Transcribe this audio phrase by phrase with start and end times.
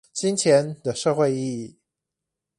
[0.13, 1.75] 金錢的社會意義